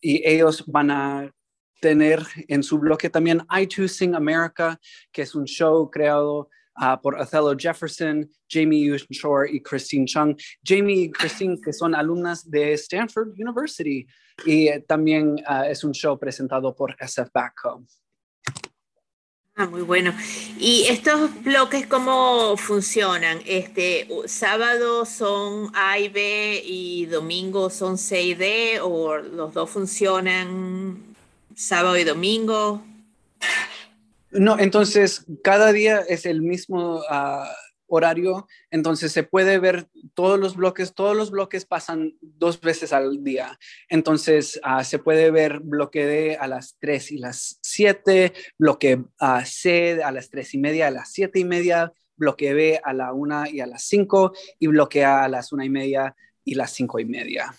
y 0.01 0.27
ellos 0.27 0.63
van 0.65 0.91
a 0.91 1.31
tener 1.79 2.23
en 2.47 2.63
su 2.63 2.79
bloque 2.79 3.09
también 3.09 3.45
I 3.49 3.67
Too 3.67 3.87
Sing 3.87 4.15
America, 4.15 4.79
que 5.11 5.21
es 5.21 5.35
un 5.35 5.45
show 5.45 5.89
creado 5.91 6.49
uh, 6.77 6.99
por 7.01 7.15
Othello 7.15 7.55
Jefferson, 7.57 8.29
Jamie 8.49 8.97
Shore 9.09 9.49
y 9.51 9.61
Christine 9.61 10.05
Chung. 10.05 10.35
Jamie 10.63 11.05
y 11.05 11.11
Christine, 11.11 11.59
que 11.61 11.73
son 11.73 11.95
alumnas 11.95 12.49
de 12.49 12.73
Stanford 12.73 13.29
University, 13.37 14.05
y 14.45 14.67
eh, 14.67 14.83
también 14.87 15.35
uh, 15.49 15.63
es 15.69 15.83
un 15.83 15.93
show 15.93 16.17
presentado 16.17 16.75
por 16.75 16.95
SF 16.99 17.29
Backco. 17.33 17.83
Ah, 19.57 19.67
muy 19.67 19.83
bueno. 19.83 20.13
¿Y 20.59 20.83
estos 20.89 21.31
bloques 21.41 21.87
cómo 21.87 22.57
funcionan? 22.57 23.39
Este, 23.45 24.05
sábado 24.25 25.05
son 25.05 25.71
A 25.73 25.97
y 25.97 26.09
B 26.09 26.61
y 26.65 27.05
domingo 27.05 27.69
son 27.69 27.97
C 27.97 28.21
y 28.21 28.33
D 28.33 28.79
o 28.81 29.15
los 29.15 29.53
dos 29.53 29.69
funcionan 29.69 31.15
sábado 31.55 31.97
y 31.97 32.03
domingo? 32.03 32.83
No, 34.37 34.59
entonces 34.59 35.25
cada 35.43 35.71
día 35.71 35.99
es 36.09 36.25
el 36.25 36.41
mismo 36.41 36.97
uh, 36.99 37.45
horario, 37.87 38.47
entonces 38.69 39.13
se 39.13 39.23
puede 39.23 39.59
ver 39.59 39.87
todos 40.13 40.37
los 40.37 40.57
bloques, 40.57 40.93
todos 40.93 41.15
los 41.15 41.31
bloques 41.31 41.65
pasan 41.65 42.17
dos 42.19 42.59
veces 42.59 42.91
al 42.91 43.23
día, 43.23 43.57
entonces 43.87 44.59
uh, 44.65 44.83
se 44.83 44.99
puede 44.99 45.31
ver 45.31 45.61
bloque 45.61 46.05
D 46.05 46.37
a 46.37 46.47
las 46.47 46.75
3 46.79 47.13
y 47.13 47.17
las 47.17 47.59
7, 47.61 48.33
bloque 48.57 48.95
uh, 48.97 49.45
C 49.45 50.03
a 50.03 50.11
las 50.11 50.29
3 50.29 50.53
y 50.55 50.57
media, 50.57 50.87
a 50.87 50.91
las 50.91 51.13
7 51.13 51.39
y 51.39 51.45
media, 51.45 51.93
bloque 52.17 52.53
B 52.53 52.81
a 52.83 52.91
la 52.91 53.13
1 53.13 53.47
y 53.47 53.61
a 53.61 53.67
las 53.67 53.83
5 53.83 54.33
y 54.59 54.67
bloque 54.67 55.05
A 55.05 55.23
a 55.23 55.29
las 55.29 55.53
1 55.53 55.63
y 55.63 55.69
media 55.69 56.15
y 56.43 56.55
las 56.55 56.71
5 56.71 56.99
y 56.99 57.05
media 57.05 57.55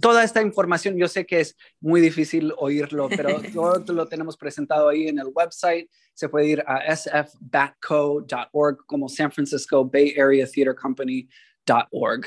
toda 0.00 0.22
esta 0.22 0.42
información, 0.42 0.96
yo 0.96 1.08
sé 1.08 1.26
que 1.26 1.40
es 1.40 1.56
muy 1.80 2.00
difícil 2.00 2.52
oírlo, 2.58 3.08
pero 3.08 3.40
todo 3.54 3.82
lo 3.92 4.06
tenemos 4.06 4.36
presentado 4.36 4.88
ahí 4.88 5.08
en 5.08 5.18
el 5.18 5.28
website. 5.34 5.90
Se 6.14 6.28
puede 6.28 6.46
ir 6.48 6.62
a 6.66 6.94
sfbatco.org 6.94 8.84
como 8.86 9.08
San 9.08 9.32
Francisco 9.32 9.84
Bay 9.84 10.14
Area 10.18 10.46
Theater 10.46 10.74
Company.org. 10.74 12.26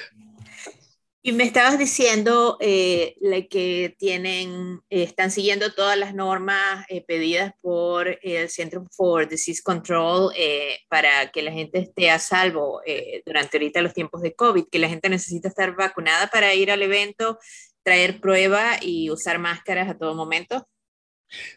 Y 1.26 1.32
me 1.32 1.46
estabas 1.46 1.80
diciendo 1.80 2.58
eh, 2.60 3.16
que 3.50 3.96
tienen, 3.98 4.82
eh, 4.90 5.04
están 5.04 5.32
siguiendo 5.32 5.74
todas 5.74 5.98
las 5.98 6.14
normas 6.14 6.86
eh, 6.90 7.02
pedidas 7.02 7.54
por 7.62 8.20
el 8.22 8.50
Centro 8.50 8.86
for 8.92 9.26
Disease 9.26 9.62
Control 9.64 10.34
para 10.90 11.32
que 11.32 11.42
la 11.42 11.54
gente 11.54 11.80
esté 11.80 12.12
a 12.12 12.20
salvo 12.20 12.82
durante 13.26 13.56
ahorita 13.56 13.82
los 13.82 13.94
tiempos 13.94 14.22
de 14.22 14.36
COVID, 14.36 14.66
que 14.70 14.80
la 14.80 14.90
gente 14.90 15.08
necesita 15.08 15.48
estar 15.48 15.74
vacunada 15.78 16.28
para 16.28 16.54
ir 16.56 16.70
al 16.70 16.82
evento, 16.82 17.40
traer 17.84 18.20
prueba 18.20 18.78
y 18.82 19.10
usar 19.10 19.40
máscaras 19.40 19.90
a 19.90 19.98
todo 19.98 20.16
momento. 20.16 20.68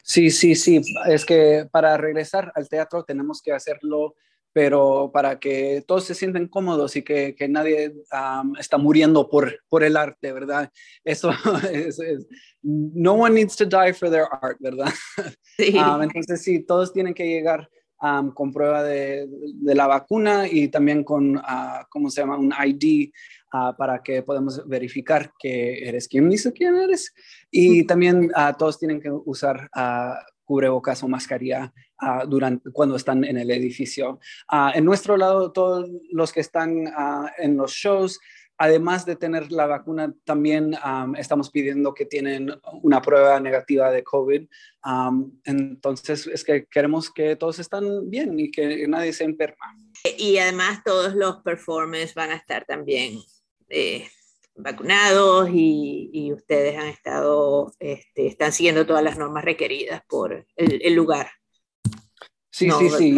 Sí, 0.04 0.30
sí, 0.30 0.54
sí. 0.54 0.80
Es 1.08 1.25
que 1.25 1.66
para 1.73 1.96
regresar 1.96 2.52
al 2.54 2.68
teatro 2.68 3.02
tenemos 3.02 3.42
que 3.42 3.52
hacerlo 3.52 4.14
pero 4.56 5.10
para 5.12 5.38
que 5.38 5.84
todos 5.86 6.04
se 6.04 6.14
sienten 6.14 6.48
cómodos 6.48 6.96
y 6.96 7.02
que, 7.02 7.34
que 7.34 7.46
nadie 7.46 7.92
está 8.58 8.78
muriendo 8.78 9.28
por, 9.28 9.60
por 9.68 9.84
el 9.84 9.98
arte, 9.98 10.32
¿verdad? 10.32 10.72
Eso 11.04 11.30
es, 11.70 12.00
no 12.62 13.12
one 13.12 13.34
needs 13.34 13.54
to 13.54 13.66
die 13.66 13.92
for 13.92 14.08
their 14.08 14.25
art, 14.40 14.56
¿verdad? 14.58 14.90
Sí. 15.58 15.76
entonces 15.76 16.42
sí, 16.42 16.60
todos 16.60 16.90
tienen 16.90 17.12
que 17.12 17.26
llegar 17.28 17.68
con 18.32 18.50
prueba 18.50 18.82
de, 18.82 19.26
de, 19.28 19.75
la 19.75 19.86
vacuna 19.86 20.48
y 20.50 20.68
también 20.68 21.04
con, 21.04 21.36
uh, 21.36 21.84
¿cómo 21.90 22.08
se 22.08 22.22
llama? 22.22 22.38
Un 22.38 22.54
ID 22.58 23.10
uh, 23.53 23.76
para 23.76 24.03
que 24.03 24.23
podamos 24.23 24.67
verificar 24.67 25.33
que 25.38 25.88
eres 25.88 26.09
quien 26.09 26.29
dice 26.29 26.53
quién 26.53 26.76
eres. 26.76 27.12
Y 27.50 27.87
también 27.87 28.31
uh, 28.37 28.57
todos 28.59 28.79
tienen 28.79 29.00
que 29.00 29.11
usar 29.11 29.69
cubrebocas 30.47 31.03
o 31.03 31.09
mascarilla 31.09 31.75
uh, 32.00 32.26
durante, 32.26 32.71
cuando 32.71 32.97
están 32.97 33.25
en 33.25 33.37
el 33.37 33.50
edificio. 33.50 34.21
Uh, 34.50 34.71
en 34.75 34.85
nuestro 34.85 35.17
lado, 35.17 35.53
todos 35.53 35.91
los 36.11 36.33
que 36.33 36.41
están 36.41 36.87
uh, 36.87 37.26
en 37.37 37.57
los 37.57 37.73
shows, 37.73 38.19
además 38.57 39.05
de 39.05 39.17
tener 39.17 39.53
la 39.53 39.67
vacuna, 39.67 40.15
también 40.25 40.75
um, 40.85 41.15
estamos 41.17 41.50
pidiendo 41.50 41.93
que 41.93 42.07
tienen 42.07 42.55
una 42.83 43.03
prueba 43.03 43.38
negativa 43.41 43.91
de 43.91 44.03
COVID. 44.03 44.49
Um, 44.85 45.33
entonces, 45.45 46.26
es 46.26 46.43
que 46.43 46.65
queremos 46.67 47.12
que 47.12 47.37
todos 47.37 47.59
estén 47.59 48.09
bien 48.09 48.38
y 48.38 48.50
que 48.50 48.87
nadie 48.88 49.12
se 49.12 49.25
enferma. 49.25 49.76
Y 50.17 50.38
además 50.38 50.83
todos 50.85 51.15
los 51.15 51.43
performers 51.43 52.15
van 52.15 52.31
a 52.31 52.37
estar 52.37 52.65
también 52.65 53.19
eh, 53.68 54.08
vacunados 54.54 55.49
y, 55.52 56.32
ustedes 56.32 56.76
han 56.76 56.88
estado, 56.88 57.73
este, 57.78 58.26
están 58.26 58.52
siguiendo 58.52 58.87
todas 58.87 59.02
las 59.02 59.18
normas 59.18 59.44
requeridas 59.44 60.02
por 60.08 60.46
el, 60.56 60.94
lugar. 60.94 61.28
Sí, 62.50 62.70
sí, 62.70 62.90
sí. 62.90 63.16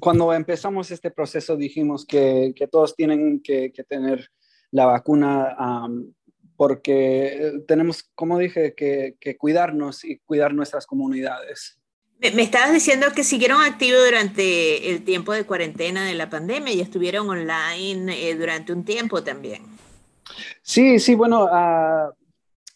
Cuando 0.00 0.32
empezamos 0.32 0.90
este 0.90 1.10
proceso 1.10 1.56
dijimos 1.56 2.06
que, 2.06 2.52
que 2.54 2.68
todos 2.68 2.94
tienen 2.94 3.40
que, 3.42 3.72
que, 3.72 3.84
tener 3.84 4.30
la 4.70 4.86
vacuna 4.86 5.56
porque 6.56 7.64
tenemos, 7.66 8.04
como 8.14 8.38
dije, 8.38 8.74
que, 8.74 9.16
que, 9.18 9.36
cuidarnos 9.36 10.04
y 10.04 10.18
cuidar 10.20 10.54
nuestras 10.54 10.86
comunidades. 10.86 11.80
Me, 12.32 12.42
estabas 12.42 12.72
diciendo 12.72 13.08
que 13.14 13.22
siguieron 13.22 13.60
activos 13.60 14.02
durante 14.02 14.90
el 14.90 15.04
tiempo 15.04 15.34
de 15.34 15.44
cuarentena 15.44 16.06
de 16.06 16.14
la 16.14 16.30
pandemia 16.30 16.72
y 16.72 16.80
estuvieron 16.80 17.28
online 17.28 18.30
eh, 18.30 18.34
durante 18.34 18.72
un 18.72 18.82
tiempo 18.82 19.22
también. 19.22 19.62
Sí, 20.62 20.98
sí, 20.98 21.14
bueno, 21.14 21.44
uh, 21.44 22.10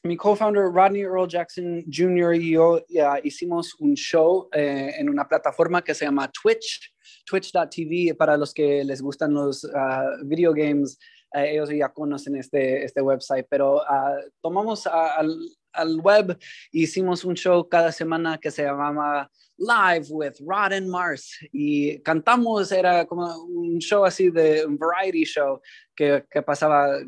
mi 0.02 0.18
co-founder 0.18 0.64
Rodney 0.64 1.00
Earl 1.00 1.26
Jackson 1.26 1.82
Jr. 1.90 2.34
y 2.34 2.52
yo 2.52 2.84
hicimos 3.22 3.74
un 3.80 3.94
show 3.94 4.48
eh, 4.52 4.92
en 4.98 5.08
una 5.08 5.26
plataforma 5.26 5.82
que 5.82 5.94
se 5.94 6.04
llama 6.04 6.30
Twitch, 6.30 6.92
twitch.tv, 7.24 8.14
para 8.16 8.36
los 8.36 8.52
que 8.52 8.84
les 8.84 9.00
gustan 9.00 9.32
los 9.32 9.64
uh, 9.64 10.24
video 10.24 10.52
games. 10.52 10.98
Eh, 11.34 11.52
ellos 11.52 11.70
ya 11.70 11.88
conocen 11.88 12.36
este, 12.36 12.84
este 12.84 13.00
website, 13.00 13.46
pero 13.48 13.76
uh, 13.76 14.30
tomamos 14.42 14.86
al, 14.86 15.34
al 15.78 16.00
web 16.00 16.38
hicimos 16.72 17.24
un 17.24 17.34
show 17.34 17.68
cada 17.68 17.92
semana 17.92 18.38
que 18.38 18.50
se 18.50 18.64
llamaba 18.64 19.30
Live 19.56 20.06
with 20.10 20.34
Rod 20.40 20.72
and 20.72 20.88
Mars 20.88 21.38
y 21.52 22.00
cantamos, 22.00 22.70
era 22.70 23.06
como 23.06 23.26
un 23.44 23.78
show 23.78 24.04
así 24.04 24.30
de 24.30 24.64
un 24.64 24.78
variety 24.78 25.24
show 25.24 25.60
que, 25.94 26.24
que 26.30 26.42
pasaba 26.42 26.98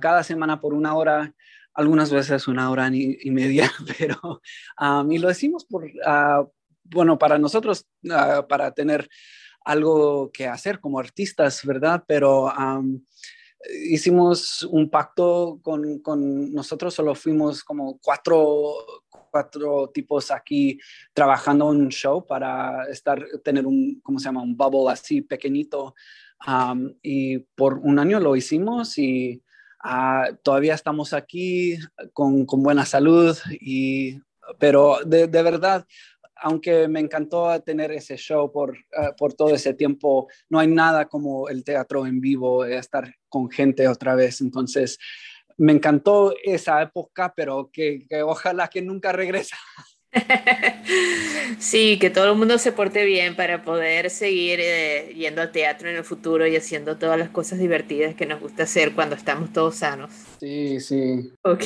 cada 0.00 0.22
semana 0.22 0.60
por 0.60 0.74
una 0.74 0.94
hora, 0.94 1.34
algunas 1.74 2.12
veces 2.12 2.48
una 2.48 2.70
hora 2.70 2.88
y, 2.92 3.30
media, 3.30 3.70
pero 3.98 4.40
um, 4.80 5.10
y 5.10 5.18
lo 5.18 5.28
decimos 5.28 5.64
por, 5.64 5.84
uh, 5.84 6.50
bueno, 6.84 7.18
para 7.18 7.38
nosotros, 7.38 7.86
uh, 8.04 8.46
para 8.46 8.72
tener 8.72 9.08
algo 9.64 10.30
que 10.32 10.46
hacer 10.46 10.80
como 10.80 10.98
artistas, 10.98 11.64
¿verdad? 11.64 12.02
Pero 12.06 12.46
um, 12.46 13.00
hicimos 13.70 14.62
un 14.64 14.90
pacto 14.90 15.60
con, 15.62 16.00
con, 16.00 16.52
nosotros, 16.52 16.94
solo 16.94 17.14
fuimos 17.14 17.62
como 17.62 17.98
cuatro, 17.98 18.74
cuatro 19.08 19.90
tipos 19.92 20.30
aquí 20.30 20.78
trabajando 21.12 21.66
un 21.66 21.88
show 21.88 22.26
para 22.26 22.88
estar, 22.88 23.24
tener 23.44 23.66
un, 23.66 24.00
¿cómo 24.02 24.18
se 24.18 24.26
llama? 24.26 24.42
Un 24.42 24.56
bubble 24.56 24.92
así 24.92 25.22
pequeñito. 25.22 25.94
Y 27.02 27.38
por 27.38 27.78
un 27.78 27.98
año 27.98 28.18
lo 28.18 28.34
hicimos 28.34 28.98
y 28.98 29.42
uh, 29.84 30.34
todavía 30.42 30.74
estamos 30.74 31.12
aquí 31.12 31.78
con, 32.12 32.46
con 32.46 32.62
buena 32.62 32.84
salud, 32.84 33.36
y, 33.60 34.20
pero 34.58 34.98
de, 35.06 35.28
de 35.28 35.42
verdad, 35.42 35.86
aunque 36.42 36.88
me 36.88 37.00
encantó 37.00 37.60
tener 37.62 37.92
ese 37.92 38.16
show 38.16 38.50
por, 38.50 38.72
uh, 38.72 39.14
por 39.16 39.34
todo 39.34 39.54
ese 39.54 39.74
tiempo, 39.74 40.28
no 40.48 40.58
hay 40.58 40.68
nada 40.68 41.08
como 41.08 41.48
el 41.48 41.64
teatro 41.64 42.06
en 42.06 42.20
vivo, 42.20 42.64
estar 42.64 43.14
con 43.28 43.50
gente 43.50 43.88
otra 43.88 44.14
vez. 44.14 44.40
Entonces, 44.40 44.98
me 45.56 45.72
encantó 45.72 46.34
esa 46.42 46.82
época, 46.82 47.32
pero 47.36 47.70
que, 47.72 48.06
que 48.08 48.22
ojalá 48.22 48.68
que 48.68 48.82
nunca 48.82 49.12
regrese. 49.12 49.54
sí, 51.58 51.98
que 51.98 52.10
todo 52.10 52.32
el 52.32 52.38
mundo 52.38 52.58
se 52.58 52.72
porte 52.72 53.04
bien 53.04 53.34
para 53.34 53.62
poder 53.62 54.10
seguir 54.10 54.58
eh, 54.60 55.12
yendo 55.16 55.40
al 55.40 55.52
teatro 55.52 55.88
en 55.88 55.96
el 55.96 56.04
futuro 56.04 56.46
y 56.46 56.56
haciendo 56.56 56.98
todas 56.98 57.18
las 57.18 57.30
cosas 57.30 57.58
divertidas 57.58 58.14
que 58.14 58.26
nos 58.26 58.40
gusta 58.40 58.64
hacer 58.64 58.92
cuando 58.92 59.16
estamos 59.16 59.52
todos 59.52 59.76
sanos. 59.76 60.10
Sí, 60.38 60.80
sí. 60.80 61.32
Ok. 61.42 61.64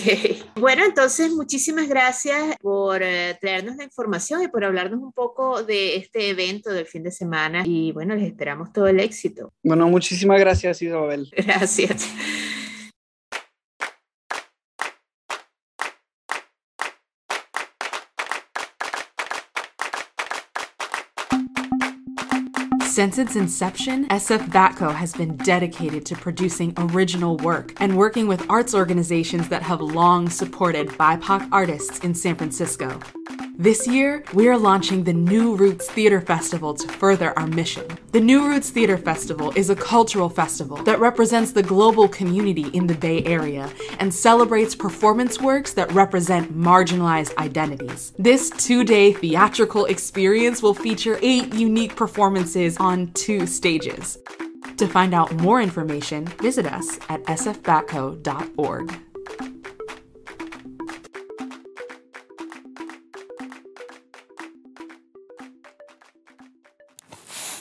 Bueno, 0.56 0.84
entonces 0.84 1.32
muchísimas 1.32 1.88
gracias 1.88 2.56
por 2.60 3.02
eh, 3.02 3.36
traernos 3.40 3.76
la 3.76 3.84
información 3.84 4.42
y 4.42 4.48
por 4.48 4.64
hablarnos 4.64 5.00
un 5.02 5.12
poco 5.12 5.62
de 5.62 5.96
este 5.96 6.30
evento 6.30 6.70
del 6.70 6.86
fin 6.86 7.02
de 7.02 7.10
semana. 7.10 7.62
Y 7.64 7.92
bueno, 7.92 8.14
les 8.14 8.28
esperamos 8.28 8.72
todo 8.72 8.86
el 8.86 9.00
éxito. 9.00 9.52
Bueno, 9.62 9.88
muchísimas 9.88 10.38
gracias, 10.38 10.82
Isabel. 10.82 11.28
Gracias. 11.36 12.08
Since 22.96 23.18
its 23.18 23.36
inception, 23.36 24.08
SF 24.08 24.48
Batco 24.48 24.90
has 24.90 25.12
been 25.12 25.36
dedicated 25.36 26.06
to 26.06 26.14
producing 26.16 26.72
original 26.78 27.36
work 27.36 27.74
and 27.78 27.94
working 27.94 28.26
with 28.26 28.48
arts 28.48 28.74
organizations 28.74 29.50
that 29.50 29.62
have 29.62 29.82
long 29.82 30.30
supported 30.30 30.88
BIPOC 30.88 31.46
artists 31.52 31.98
in 31.98 32.14
San 32.14 32.36
Francisco. 32.36 32.98
This 33.58 33.88
year, 33.88 34.22
we 34.34 34.48
are 34.48 34.58
launching 34.58 35.02
the 35.02 35.14
New 35.14 35.56
Roots 35.56 35.90
Theater 35.90 36.20
Festival 36.20 36.75
to 36.75 36.88
further 36.88 37.36
our 37.38 37.46
mission. 37.46 37.86
The 38.12 38.20
New 38.20 38.46
Roots 38.46 38.68
Theater 38.68 38.98
Festival 38.98 39.50
is 39.56 39.70
a 39.70 39.75
cultural 39.75 40.28
festival 40.28 40.76
that 40.84 41.00
represents 41.00 41.52
the 41.52 41.62
global 41.62 42.06
community 42.06 42.68
in 42.75 42.86
the 42.86 42.96
Bay 42.96 43.25
Area 43.25 43.70
and 43.98 44.12
celebrates 44.12 44.75
performance 44.75 45.40
works 45.40 45.72
that 45.72 45.90
represent 45.92 46.52
marginalized 46.54 47.34
identities. 47.38 48.12
This 48.18 48.50
two 48.50 48.84
day 48.84 49.14
theatrical 49.14 49.86
experience 49.86 50.62
will 50.62 50.75
feature 50.75 51.18
eight 51.22 51.54
unique 51.54 51.96
performances 51.96 52.76
on 52.76 53.10
two 53.12 53.46
stages. 53.46 54.18
To 54.76 54.86
find 54.86 55.14
out 55.14 55.32
more 55.36 55.62
information, 55.62 56.26
visit 56.26 56.66
us 56.66 56.98
at 57.08 57.25
sfbatco.org. 57.25 59.00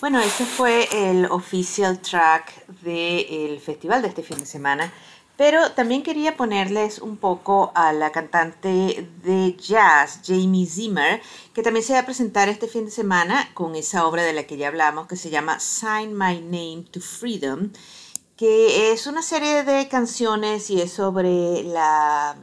Bueno, 0.05 0.21
ese 0.21 0.45
fue 0.45 0.87
el 1.09 1.25
official 1.25 1.99
track 1.99 2.67
del 2.83 3.59
festival 3.59 4.03
de 4.03 4.09
este 4.09 4.21
fin 4.21 4.37
de 4.37 4.45
semana, 4.45 4.93
pero 5.35 5.71
también 5.71 6.03
quería 6.03 6.37
ponerles 6.37 6.99
un 6.99 7.17
poco 7.17 7.71
a 7.73 7.91
la 7.91 8.11
cantante 8.11 9.09
de 9.23 9.57
jazz, 9.57 10.19
Jamie 10.23 10.67
Zimmer, 10.67 11.23
que 11.55 11.63
también 11.63 11.83
se 11.83 11.93
va 11.93 12.01
a 12.01 12.05
presentar 12.05 12.49
este 12.49 12.67
fin 12.67 12.85
de 12.85 12.91
semana 12.91 13.49
con 13.55 13.75
esa 13.75 14.05
obra 14.05 14.21
de 14.21 14.33
la 14.33 14.43
que 14.43 14.57
ya 14.57 14.67
hablamos, 14.67 15.07
que 15.07 15.15
se 15.15 15.31
llama 15.31 15.59
Sign 15.59 16.15
My 16.15 16.39
Name 16.39 16.85
to 16.91 17.01
Freedom, 17.01 17.71
que 18.37 18.91
es 18.91 19.07
una 19.07 19.23
serie 19.23 19.63
de 19.63 19.87
canciones 19.87 20.69
y 20.69 20.81
es 20.81 20.93
sobre 20.93 21.63
la 21.63 22.35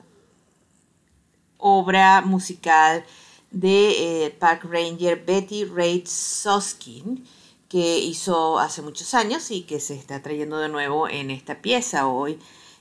obra 1.58 2.22
musical 2.22 3.04
de 3.52 4.24
eh, 4.24 4.30
Park 4.30 4.64
Ranger 4.68 5.24
Betty 5.24 5.64
Reid 5.64 6.08
Soskin 6.08 7.24
que 7.72 7.98
hizo 8.00 8.58
hace 8.58 8.82
muchos 8.82 9.14
años 9.14 9.50
y 9.50 9.62
que 9.62 9.80
se 9.80 9.94
está 9.94 10.20
trayendo 10.20 10.58
de 10.58 10.68
nuevo 10.68 11.08
en 11.08 11.30
esta 11.30 11.62
pieza 11.62 12.06
hoy. 12.06 12.38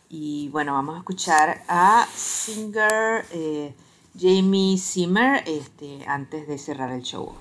Y 0.09 0.49
bueno, 0.49 0.73
vamos 0.73 0.95
a 0.95 0.97
escuchar 0.97 1.63
a 1.69 2.05
singer 2.13 3.25
eh, 3.31 3.73
Jamie 4.19 4.77
Zimmer 4.77 5.43
este, 5.47 6.03
antes 6.05 6.45
de 6.45 6.57
cerrar 6.57 6.91
el 6.91 7.03
show. 7.03 7.33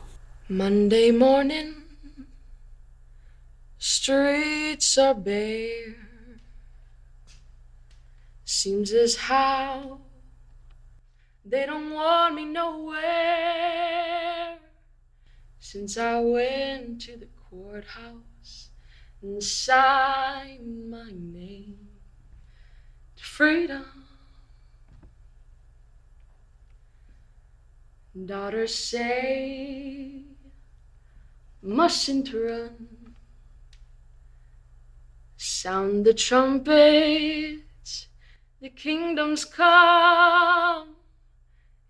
Monday 0.48 1.10
morning, 1.10 1.74
streets 3.80 4.96
are 4.96 5.14
bare. 5.14 5.96
Seems 8.44 8.92
as 8.92 9.16
how 9.28 9.98
they 11.44 11.66
don't 11.66 11.90
want 11.92 12.36
me 12.36 12.44
nowhere 12.44 13.00
since 15.58 15.96
I 15.98 16.20
went 16.20 17.00
to 17.06 17.16
the 17.16 17.39
courthouse 17.50 18.70
and 19.20 19.42
sign 19.42 20.88
my 20.88 21.10
name 21.12 21.88
to 23.16 23.24
freedom. 23.24 23.84
Daughters 28.26 28.74
say, 28.74 30.24
mustn't 31.62 32.32
run. 32.32 32.88
Sound 35.36 36.04
the 36.04 36.14
trumpets, 36.14 38.08
the 38.60 38.68
kingdom's 38.68 39.44
come. 39.44 40.96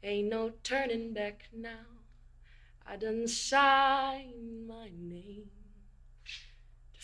Ain't 0.03 0.29
no 0.29 0.53
turning 0.63 1.13
back 1.13 1.49
now. 1.53 1.87
I 2.87 2.97
done 2.97 3.29
signed 3.29 4.67
my 4.67 4.80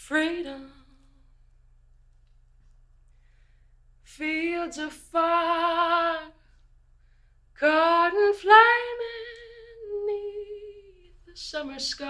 freedom. 0.06 0.70
Fields 4.04 4.78
of 4.78 4.92
fire, 4.92 6.30
garden 7.58 8.32
flaming 8.34 10.06
neath 10.06 11.26
the 11.26 11.34
summer 11.34 11.80
sky. 11.80 12.06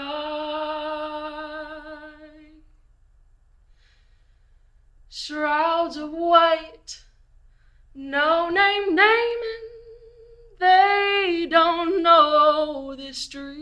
Shrouds 5.08 5.96
of 5.96 6.10
white, 6.12 7.00
no 7.94 8.50
name 8.50 8.94
naming 8.94 9.66
they 10.58 11.46
don't 11.50 12.02
know 12.02 12.94
this 12.94 13.26
dream 13.26 13.55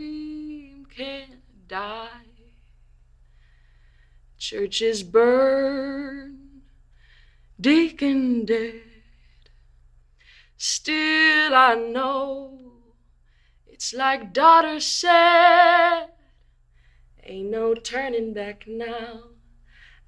Churches 4.65 5.03
burn, 5.03 6.63
deacon 7.61 8.45
dead. 8.45 8.81
Still, 10.57 11.53
I 11.53 11.75
know 11.75 12.71
it's 13.67 13.93
like 13.93 14.33
daughter 14.33 14.79
said. 14.79 16.07
Ain't 17.23 17.51
no 17.51 17.75
turning 17.75 18.33
back 18.33 18.63
now. 18.67 19.25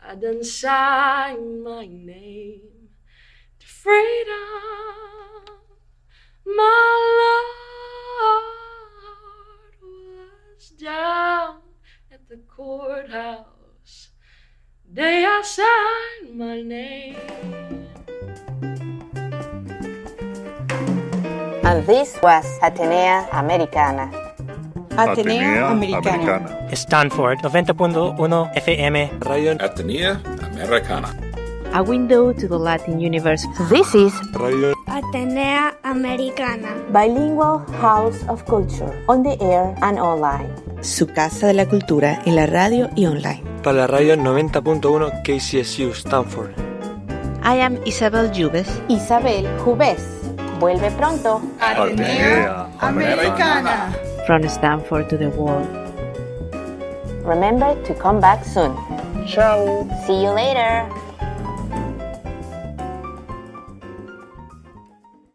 I 0.03 0.15
done 0.15 0.43
signed 0.43 1.63
my 1.63 1.85
name 1.85 2.89
to 3.59 3.67
freedom. 3.67 4.33
My 6.47 6.95
Lord 8.41 9.75
was 9.83 10.69
down 10.71 11.59
at 12.11 12.27
the 12.27 12.37
courthouse. 12.37 13.56
Day 14.93 15.25
I 15.25 15.41
signed 15.43 16.39
my 16.39 16.61
name. 16.63 17.15
And 21.67 21.85
this 21.85 22.15
was 22.23 22.47
Atenea 22.63 23.27
Americana. 23.33 24.07
Atenea 24.95 25.71
Americana. 25.71 26.75
Stanford 26.75 27.39
90.1 27.39 28.15
FM. 28.55 28.95
Radio 29.27 29.53
Atenea 29.59 30.23
Americana. 30.55 31.11
A 31.73 31.83
window 31.83 32.31
to 32.31 32.47
the 32.47 32.57
Latin 32.57 32.99
universe. 33.01 33.43
This 33.69 33.93
is 33.93 34.13
Radio 34.39 34.73
Atenea 34.87 35.75
Americana. 35.83 36.71
Bilingual 36.93 37.59
House 37.83 38.23
of 38.29 38.45
Culture, 38.45 38.95
on 39.09 39.23
the 39.23 39.35
air 39.43 39.75
and 39.81 39.99
online. 39.99 40.49
Su 40.81 41.07
casa 41.07 41.47
de 41.47 41.53
la 41.53 41.65
cultura 41.65 42.21
en 42.25 42.37
la 42.37 42.45
radio 42.45 42.89
y 42.95 43.05
online. 43.05 43.56
Para 43.67 43.79
la 43.79 43.87
radio 43.87 44.15
90.1 44.15 45.23
KCSU 45.23 45.93
Stanford. 45.93 46.53
I 47.43 47.59
am 47.59 47.77
Isabel 47.85 48.31
Jubes. 48.31 48.69
Isabel 48.87 49.43
Jubes. 49.61 49.99
Vuelve 50.57 50.89
pronto. 50.91 51.41
Atenea 51.59 52.69
Americana. 52.79 53.93
From 54.25 54.47
Stanford 54.47 55.09
to 55.09 55.17
the 55.17 55.27
world. 55.27 55.67
Remember 57.25 57.75
to 57.83 57.93
come 57.95 58.21
back 58.21 58.45
soon. 58.45 58.73
Ciao. 59.27 59.85
See 60.05 60.23
you 60.23 60.31
later. 60.31 60.87